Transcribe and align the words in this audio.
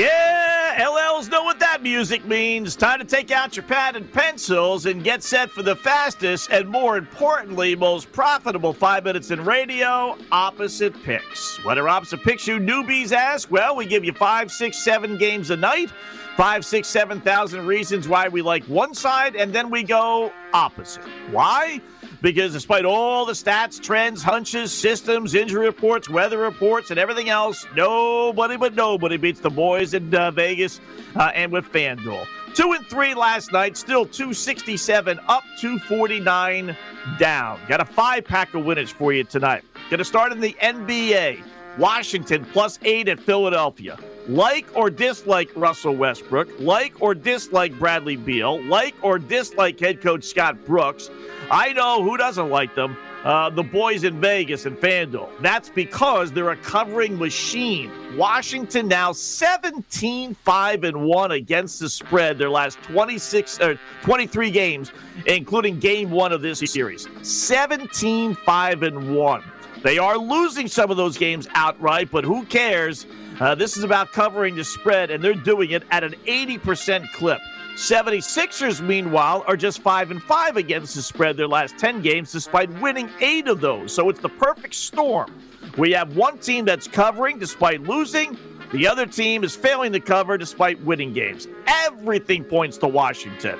Yeah, 0.00 0.76
LLs 0.78 1.30
know 1.30 1.44
what 1.44 1.60
that 1.60 1.82
music 1.82 2.24
means. 2.24 2.74
Time 2.74 3.00
to 3.00 3.04
take 3.04 3.30
out 3.30 3.54
your 3.54 3.66
pad 3.66 3.96
and 3.96 4.10
pencils 4.10 4.86
and 4.86 5.04
get 5.04 5.22
set 5.22 5.50
for 5.50 5.62
the 5.62 5.76
fastest 5.76 6.50
and, 6.50 6.66
more 6.66 6.96
importantly, 6.96 7.76
most 7.76 8.10
profitable 8.10 8.72
five 8.72 9.04
minutes 9.04 9.30
in 9.30 9.44
radio 9.44 10.16
opposite 10.32 10.94
picks. 11.02 11.62
What 11.66 11.76
are 11.76 11.86
opposite 11.86 12.22
picks, 12.22 12.46
you 12.46 12.56
newbies 12.56 13.12
ask? 13.12 13.50
Well, 13.50 13.76
we 13.76 13.84
give 13.84 14.02
you 14.02 14.14
five, 14.14 14.50
six, 14.50 14.82
seven 14.82 15.18
games 15.18 15.50
a 15.50 15.56
night, 15.58 15.90
five, 16.34 16.64
six, 16.64 16.88
seven 16.88 17.20
thousand 17.20 17.66
reasons 17.66 18.08
why 18.08 18.28
we 18.28 18.40
like 18.40 18.64
one 18.64 18.94
side, 18.94 19.36
and 19.36 19.52
then 19.52 19.68
we 19.68 19.82
go 19.82 20.32
opposite. 20.54 21.04
Why? 21.30 21.82
Because 22.22 22.52
despite 22.52 22.84
all 22.84 23.24
the 23.24 23.32
stats, 23.32 23.80
trends, 23.80 24.22
hunches, 24.22 24.72
systems, 24.72 25.34
injury 25.34 25.66
reports, 25.66 26.08
weather 26.08 26.38
reports, 26.38 26.90
and 26.90 26.98
everything 26.98 27.28
else, 27.28 27.66
nobody 27.74 28.56
but 28.56 28.74
nobody 28.74 29.16
beats 29.16 29.40
the 29.40 29.50
boys 29.50 29.94
in 29.94 30.14
uh, 30.14 30.30
Vegas 30.30 30.80
uh, 31.16 31.30
and 31.34 31.52
with 31.52 31.64
FanDuel. 31.66 32.26
Two 32.54 32.72
and 32.72 32.84
three 32.86 33.14
last 33.14 33.52
night, 33.52 33.76
still 33.76 34.04
267 34.04 35.18
up, 35.28 35.44
249 35.60 36.76
down. 37.18 37.60
Got 37.68 37.80
a 37.80 37.84
five 37.84 38.24
pack 38.24 38.54
of 38.54 38.64
winners 38.64 38.90
for 38.90 39.12
you 39.12 39.24
tonight. 39.24 39.62
Going 39.88 39.98
to 39.98 40.04
start 40.04 40.32
in 40.32 40.40
the 40.40 40.54
NBA. 40.60 41.44
Washington 41.78 42.44
plus 42.46 42.78
eight 42.82 43.08
at 43.08 43.20
Philadelphia. 43.20 43.98
Like 44.28 44.66
or 44.76 44.90
dislike 44.90 45.50
Russell 45.56 45.96
Westbrook, 45.96 46.48
like 46.60 47.00
or 47.00 47.14
dislike 47.14 47.78
Bradley 47.78 48.16
Beal, 48.16 48.62
like 48.64 48.94
or 49.02 49.18
dislike 49.18 49.80
head 49.80 50.00
coach 50.00 50.24
Scott 50.24 50.64
Brooks. 50.66 51.10
I 51.50 51.72
know 51.72 52.02
who 52.02 52.16
doesn't 52.16 52.50
like 52.50 52.74
them. 52.74 52.96
Uh, 53.24 53.50
the 53.50 53.62
boys 53.62 54.04
in 54.04 54.18
Vegas 54.18 54.64
and 54.64 54.76
FanDuel. 54.78 55.28
That's 55.42 55.68
because 55.68 56.32
they're 56.32 56.50
a 56.50 56.56
covering 56.56 57.18
machine. 57.18 57.90
Washington 58.16 58.88
now 58.88 59.12
17 59.12 60.34
5 60.34 60.84
and 60.84 61.04
1 61.04 61.30
against 61.32 61.80
the 61.80 61.90
spread 61.90 62.38
their 62.38 62.48
last 62.48 62.80
26 62.84 63.60
or 63.60 63.78
23 64.02 64.50
games, 64.50 64.92
including 65.26 65.78
game 65.78 66.10
one 66.10 66.32
of 66.32 66.40
this 66.40 66.60
series. 66.60 67.08
17 67.22 68.34
5 68.34 68.82
and 68.82 69.14
1. 69.14 69.44
They 69.82 69.98
are 69.98 70.16
losing 70.16 70.66
some 70.66 70.90
of 70.90 70.96
those 70.96 71.18
games 71.18 71.46
outright, 71.54 72.10
but 72.10 72.24
who 72.24 72.44
cares? 72.46 73.06
Uh, 73.38 73.54
this 73.54 73.76
is 73.76 73.84
about 73.84 74.12
covering 74.12 74.54
the 74.54 74.64
spread, 74.64 75.10
and 75.10 75.24
they're 75.24 75.32
doing 75.32 75.70
it 75.70 75.82
at 75.90 76.04
an 76.04 76.12
80% 76.26 77.10
clip. 77.12 77.40
76ers, 77.74 78.80
meanwhile, 78.80 79.44
are 79.46 79.56
just 79.56 79.80
5 79.80 80.10
and 80.10 80.22
5 80.22 80.56
against 80.56 80.94
the 80.94 81.02
spread 81.02 81.36
their 81.36 81.48
last 81.48 81.78
10 81.78 82.02
games, 82.02 82.32
despite 82.32 82.70
winning 82.80 83.08
eight 83.20 83.48
of 83.48 83.60
those. 83.60 83.94
So 83.94 84.08
it's 84.08 84.20
the 84.20 84.28
perfect 84.28 84.74
storm. 84.74 85.32
We 85.78 85.92
have 85.92 86.16
one 86.16 86.38
team 86.38 86.64
that's 86.64 86.86
covering 86.86 87.38
despite 87.38 87.82
losing, 87.82 88.36
the 88.72 88.86
other 88.86 89.04
team 89.04 89.42
is 89.42 89.56
failing 89.56 89.92
to 89.92 90.00
cover 90.00 90.38
despite 90.38 90.80
winning 90.84 91.12
games. 91.12 91.48
Everything 91.66 92.44
points 92.44 92.78
to 92.78 92.88
Washington. 92.88 93.58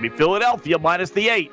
Be 0.00 0.08
Philadelphia 0.08 0.78
minus 0.78 1.10
the 1.10 1.28
eight. 1.28 1.52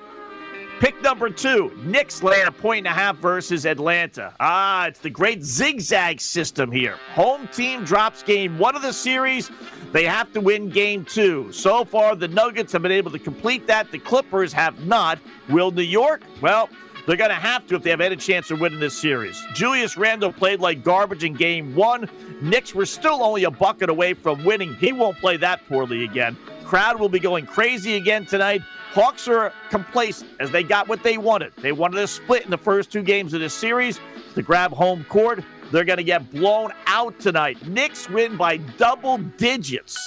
Pick 0.79 1.01
number 1.01 1.29
two, 1.29 1.75
Knicks 1.83 2.23
laying 2.23 2.47
a 2.47 2.51
point 2.51 2.85
and 2.85 2.87
a 2.87 2.91
half 2.91 3.17
versus 3.17 3.65
Atlanta. 3.65 4.33
Ah, 4.39 4.85
it's 4.85 4.99
the 4.99 5.09
great 5.09 5.43
zigzag 5.43 6.21
system 6.21 6.71
here. 6.71 6.97
Home 7.15 7.49
team 7.49 7.83
drops 7.83 8.23
game 8.23 8.57
one 8.57 8.75
of 8.75 8.81
the 8.81 8.93
series. 8.93 9.51
They 9.91 10.03
have 10.05 10.31
to 10.33 10.41
win 10.41 10.69
game 10.69 11.05
two. 11.05 11.51
So 11.51 11.85
far, 11.85 12.15
the 12.15 12.27
Nuggets 12.27 12.73
have 12.73 12.81
been 12.81 12.91
able 12.91 13.11
to 13.11 13.19
complete 13.19 13.67
that. 13.67 13.91
The 13.91 13.99
Clippers 13.99 14.51
have 14.53 14.85
not. 14.85 15.19
Will 15.49 15.71
New 15.71 15.81
York? 15.81 16.21
Well, 16.41 16.69
they're 17.05 17.15
going 17.15 17.29
to 17.29 17.35
have 17.35 17.65
to 17.67 17.75
if 17.75 17.83
they 17.83 17.89
have 17.89 18.01
any 18.01 18.17
chance 18.17 18.51
of 18.51 18.59
winning 18.59 18.81
this 18.81 18.97
series. 18.97 19.41
Julius 19.53 19.95
Randle 19.95 20.33
played 20.33 20.59
like 20.59 20.83
garbage 20.83 21.23
in 21.23 21.33
game 21.33 21.73
one. 21.73 22.09
Knicks 22.41 22.75
were 22.75 22.85
still 22.85 23.23
only 23.23 23.45
a 23.45 23.51
bucket 23.51 23.89
away 23.89 24.13
from 24.13 24.43
winning. 24.43 24.75
He 24.75 24.91
won't 24.91 25.17
play 25.19 25.37
that 25.37 25.65
poorly 25.69 26.03
again. 26.03 26.35
Crowd 26.65 26.99
will 26.99 27.07
be 27.07 27.19
going 27.19 27.45
crazy 27.45 27.95
again 27.95 28.25
tonight. 28.25 28.61
Hawks 28.91 29.27
are 29.29 29.53
complacent 29.69 30.29
as 30.41 30.51
they 30.51 30.63
got 30.63 30.89
what 30.89 31.01
they 31.01 31.17
wanted. 31.17 31.53
They 31.57 31.71
wanted 31.71 31.99
a 31.99 32.07
split 32.07 32.43
in 32.43 32.51
the 32.51 32.57
first 32.57 32.91
two 32.91 33.03
games 33.03 33.33
of 33.33 33.39
this 33.39 33.53
series 33.53 34.01
to 34.35 34.41
grab 34.41 34.71
home 34.71 35.05
court. 35.05 35.43
They're 35.71 35.85
going 35.85 35.97
to 35.97 36.03
get 36.03 36.31
blown 36.31 36.71
out 36.85 37.19
tonight. 37.19 37.65
Knicks 37.67 38.09
win 38.09 38.37
by 38.37 38.57
double 38.57 39.17
digits. 39.17 39.97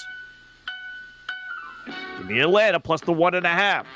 Give 2.19 2.28
me 2.28 2.41
Atlanta 2.41 2.81
plus 2.81 3.00
the 3.00 3.12
one 3.12 3.34
and 3.34 3.47
a 3.47 3.50
half. 3.50 3.87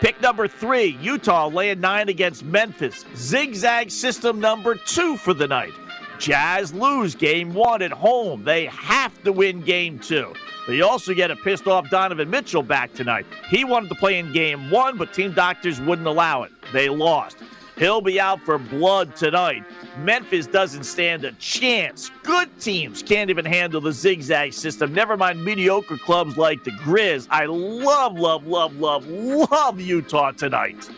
Pick 0.00 0.20
number 0.20 0.46
three, 0.48 0.98
Utah 1.00 1.46
laying 1.46 1.80
nine 1.80 2.08
against 2.08 2.44
Memphis. 2.44 3.04
Zigzag 3.16 3.90
system 3.90 4.38
number 4.38 4.74
two 4.74 5.16
for 5.16 5.32
the 5.32 5.46
night. 5.46 5.72
Jazz 6.18 6.74
lose 6.74 7.14
game 7.14 7.54
one 7.54 7.82
at 7.82 7.90
home. 7.90 8.44
They 8.44 8.66
have 8.66 9.22
to 9.24 9.32
win 9.32 9.62
game 9.62 9.98
two. 9.98 10.32
They 10.66 10.80
also 10.80 11.12
get 11.14 11.30
a 11.30 11.36
pissed 11.36 11.66
off 11.66 11.90
Donovan 11.90 12.30
Mitchell 12.30 12.62
back 12.62 12.92
tonight. 12.94 13.26
He 13.48 13.64
wanted 13.64 13.88
to 13.90 13.94
play 13.96 14.18
in 14.18 14.32
game 14.32 14.70
one, 14.70 14.96
but 14.96 15.12
team 15.12 15.32
doctors 15.32 15.80
wouldn't 15.80 16.06
allow 16.06 16.42
it. 16.42 16.52
They 16.72 16.88
lost. 16.88 17.38
He'll 17.76 18.00
be 18.00 18.20
out 18.20 18.40
for 18.42 18.56
blood 18.58 19.16
tonight. 19.16 19.64
Memphis 19.98 20.46
doesn't 20.46 20.84
stand 20.84 21.24
a 21.24 21.32
chance. 21.32 22.10
Good 22.22 22.48
teams 22.60 23.02
can't 23.02 23.30
even 23.30 23.44
handle 23.44 23.80
the 23.80 23.92
zigzag 23.92 24.52
system. 24.52 24.94
Never 24.94 25.16
mind 25.16 25.44
mediocre 25.44 25.98
clubs 25.98 26.36
like 26.36 26.62
the 26.62 26.70
Grizz. 26.70 27.26
I 27.30 27.46
love, 27.46 28.18
love, 28.18 28.46
love, 28.46 28.76
love, 28.76 29.06
love 29.08 29.80
Utah 29.80 30.30
tonight. 30.30 30.88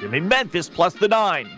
Give 0.00 0.10
me 0.10 0.20
Memphis 0.20 0.68
plus 0.68 0.94
the 0.94 1.08
nine. 1.08 1.48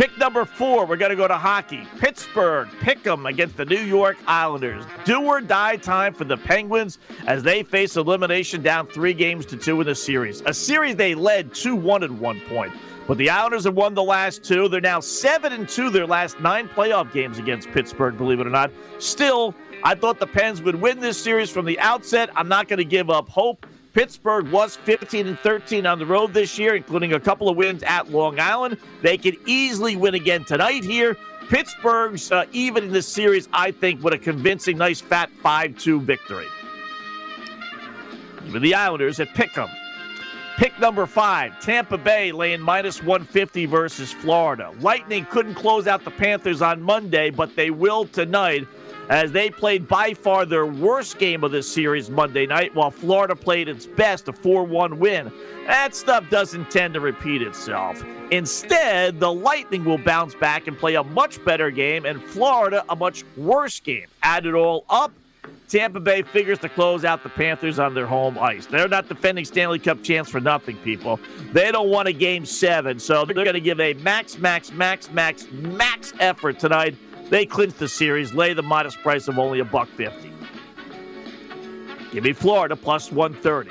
Pick 0.00 0.16
number 0.16 0.46
four, 0.46 0.86
we're 0.86 0.96
going 0.96 1.10
to 1.10 1.16
go 1.16 1.28
to 1.28 1.36
hockey. 1.36 1.86
Pittsburgh 1.98 2.70
pick 2.80 3.06
'em 3.06 3.26
against 3.26 3.58
the 3.58 3.66
New 3.66 3.82
York 3.82 4.16
Islanders. 4.26 4.82
Do 5.04 5.20
or 5.20 5.42
die 5.42 5.76
time 5.76 6.14
for 6.14 6.24
the 6.24 6.38
Penguins 6.38 6.98
as 7.26 7.42
they 7.42 7.62
face 7.62 7.98
elimination 7.98 8.62
down 8.62 8.86
three 8.86 9.12
games 9.12 9.44
to 9.44 9.58
two 9.58 9.78
in 9.78 9.86
the 9.86 9.94
series. 9.94 10.40
A 10.46 10.54
series 10.54 10.96
they 10.96 11.14
led 11.14 11.52
2 11.52 11.76
1 11.76 12.02
at 12.02 12.10
one 12.10 12.40
point. 12.48 12.72
But 13.06 13.18
the 13.18 13.28
Islanders 13.28 13.64
have 13.64 13.74
won 13.74 13.92
the 13.92 14.02
last 14.02 14.42
two. 14.42 14.68
They're 14.68 14.80
now 14.80 15.00
7 15.00 15.52
and 15.52 15.68
2 15.68 15.90
their 15.90 16.06
last 16.06 16.40
nine 16.40 16.66
playoff 16.66 17.12
games 17.12 17.38
against 17.38 17.70
Pittsburgh, 17.70 18.16
believe 18.16 18.40
it 18.40 18.46
or 18.46 18.50
not. 18.50 18.70
Still, 19.00 19.54
I 19.84 19.94
thought 19.96 20.18
the 20.18 20.26
Pens 20.26 20.62
would 20.62 20.76
win 20.76 21.00
this 21.00 21.22
series 21.22 21.50
from 21.50 21.66
the 21.66 21.78
outset. 21.78 22.30
I'm 22.34 22.48
not 22.48 22.68
going 22.68 22.78
to 22.78 22.86
give 22.86 23.10
up 23.10 23.28
hope. 23.28 23.66
Pittsburgh 23.92 24.48
was 24.50 24.76
15 24.76 25.26
and 25.26 25.38
13 25.40 25.84
on 25.84 25.98
the 25.98 26.06
road 26.06 26.32
this 26.32 26.58
year, 26.58 26.76
including 26.76 27.12
a 27.14 27.20
couple 27.20 27.48
of 27.48 27.56
wins 27.56 27.82
at 27.82 28.10
Long 28.10 28.38
Island. 28.38 28.76
They 29.02 29.18
could 29.18 29.36
easily 29.46 29.96
win 29.96 30.14
again 30.14 30.44
tonight 30.44 30.84
here. 30.84 31.16
Pittsburgh's 31.48 32.30
uh, 32.30 32.46
even 32.52 32.84
in 32.84 32.92
this 32.92 33.08
series, 33.08 33.48
I 33.52 33.72
think, 33.72 34.04
with 34.04 34.14
a 34.14 34.18
convincing, 34.18 34.78
nice, 34.78 35.00
fat 35.00 35.30
5 35.42 35.76
2 35.76 36.00
victory. 36.00 36.46
Even 38.46 38.62
the 38.62 38.74
Islanders 38.74 39.18
at 39.18 39.28
Pick'em. 39.28 39.68
Pick 40.56 40.78
number 40.78 41.06
five, 41.06 41.58
Tampa 41.60 41.96
Bay 41.96 42.32
laying 42.32 42.60
minus 42.60 43.02
150 43.02 43.64
versus 43.64 44.12
Florida. 44.12 44.74
Lightning 44.80 45.24
couldn't 45.30 45.54
close 45.54 45.86
out 45.86 46.04
the 46.04 46.10
Panthers 46.10 46.60
on 46.60 46.82
Monday, 46.82 47.30
but 47.30 47.56
they 47.56 47.70
will 47.70 48.04
tonight 48.04 48.68
as 49.10 49.32
they 49.32 49.50
played 49.50 49.88
by 49.88 50.14
far 50.14 50.46
their 50.46 50.64
worst 50.64 51.18
game 51.18 51.42
of 51.42 51.50
this 51.50 51.70
series 51.70 52.08
Monday 52.08 52.46
night, 52.46 52.72
while 52.76 52.92
Florida 52.92 53.34
played 53.34 53.68
its 53.68 53.84
best, 53.84 54.28
a 54.28 54.32
4 54.32 54.62
1 54.64 54.98
win. 55.00 55.32
That 55.66 55.96
stuff 55.96 56.30
doesn't 56.30 56.70
tend 56.70 56.94
to 56.94 57.00
repeat 57.00 57.42
itself. 57.42 58.04
Instead, 58.30 59.18
the 59.18 59.32
Lightning 59.32 59.84
will 59.84 59.98
bounce 59.98 60.36
back 60.36 60.68
and 60.68 60.78
play 60.78 60.94
a 60.94 61.02
much 61.02 61.44
better 61.44 61.72
game, 61.72 62.06
and 62.06 62.22
Florida 62.22 62.84
a 62.88 62.94
much 62.94 63.24
worse 63.36 63.80
game. 63.80 64.06
Add 64.22 64.46
it 64.46 64.54
all 64.54 64.84
up, 64.88 65.12
Tampa 65.68 65.98
Bay 65.98 66.22
figures 66.22 66.60
to 66.60 66.68
close 66.68 67.04
out 67.04 67.24
the 67.24 67.30
Panthers 67.30 67.80
on 67.80 67.94
their 67.94 68.06
home 68.06 68.38
ice. 68.38 68.66
They're 68.66 68.86
not 68.86 69.08
defending 69.08 69.44
Stanley 69.44 69.80
Cup 69.80 70.04
chance 70.04 70.28
for 70.28 70.40
nothing, 70.40 70.76
people. 70.78 71.18
They 71.52 71.72
don't 71.72 71.88
want 71.88 72.06
a 72.06 72.12
game 72.12 72.46
seven, 72.46 73.00
so 73.00 73.24
they're 73.24 73.34
going 73.34 73.54
to 73.54 73.60
give 73.60 73.80
a 73.80 73.94
max, 73.94 74.38
max, 74.38 74.70
max, 74.70 75.10
max, 75.10 75.50
max 75.50 76.12
effort 76.20 76.60
tonight 76.60 76.94
they 77.30 77.46
clinch 77.46 77.74
the 77.74 77.88
series, 77.88 78.34
lay 78.34 78.52
the 78.52 78.62
modest 78.62 79.00
price 79.00 79.28
of 79.28 79.38
only 79.38 79.60
a 79.60 79.64
buck 79.64 79.88
fifty. 79.88 80.30
Give 82.12 82.24
me 82.24 82.32
Florida 82.32 82.74
plus 82.74 83.12
130. 83.12 83.70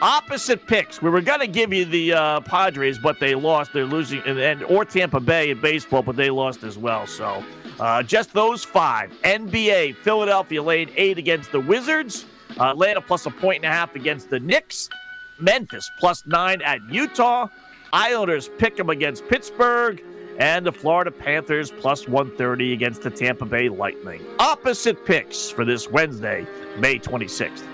Opposite 0.00 0.66
picks. 0.66 1.00
We 1.00 1.10
were 1.10 1.20
going 1.20 1.38
to 1.38 1.46
give 1.46 1.72
you 1.72 1.84
the 1.84 2.12
uh, 2.12 2.40
Padres, 2.40 2.98
but 2.98 3.20
they 3.20 3.36
lost. 3.36 3.72
They're 3.72 3.84
losing, 3.84 4.20
and, 4.26 4.36
and, 4.36 4.64
or 4.64 4.84
Tampa 4.84 5.20
Bay 5.20 5.50
in 5.50 5.60
baseball, 5.60 6.02
but 6.02 6.16
they 6.16 6.28
lost 6.28 6.64
as 6.64 6.76
well. 6.76 7.06
So 7.06 7.44
uh, 7.78 8.02
just 8.02 8.32
those 8.32 8.64
five. 8.64 9.12
NBA, 9.22 9.94
Philadelphia 9.96 10.60
laid 10.60 10.92
eight 10.96 11.18
against 11.18 11.52
the 11.52 11.60
Wizards. 11.60 12.26
Uh, 12.58 12.70
Atlanta 12.70 13.00
plus 13.00 13.26
a 13.26 13.30
point 13.30 13.64
and 13.64 13.72
a 13.72 13.74
half 13.74 13.94
against 13.94 14.28
the 14.28 14.40
Knicks. 14.40 14.88
Memphis 15.38 15.88
plus 16.00 16.26
nine 16.26 16.60
at 16.62 16.82
Utah. 16.90 17.46
Islanders 17.92 18.50
pick 18.58 18.76
them 18.76 18.90
against 18.90 19.28
Pittsburgh 19.28 20.02
and 20.38 20.66
the 20.66 20.72
Florida 20.72 21.10
Panthers 21.10 21.70
plus 21.70 22.08
130 22.08 22.72
against 22.72 23.02
the 23.02 23.10
Tampa 23.10 23.44
Bay 23.44 23.68
Lightning. 23.68 24.24
Opposite 24.38 25.04
picks 25.04 25.50
for 25.50 25.64
this 25.64 25.88
Wednesday, 25.88 26.46
May 26.78 26.98
26th. 26.98 27.71